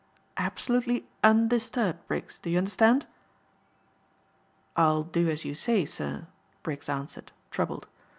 Absolutely 0.37 1.05
undisturbed, 1.23 2.07
Briggs, 2.07 2.39
do 2.39 2.49
you 2.49 2.57
understand?" 2.57 3.05
"I'll 4.75 5.03
do 5.03 5.29
as 5.29 5.45
you 5.45 5.53
say, 5.53 5.85
sir," 5.85 6.25
Briggs 6.63 6.89
answered, 6.89 7.31
troubled. 7.51 7.87